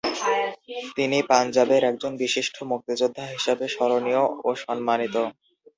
তিনি 0.97 1.17
পাঞ্জাবের 1.29 1.81
একজন 1.83 2.11
বিশিষ্ট 2.23 2.55
মুক্তিযোদ্ধা 2.71 3.23
হিসাবে 3.33 3.65
স্মরণীয় 3.67 4.23
ও 4.43 4.49
সম্মানিত। 4.63 5.15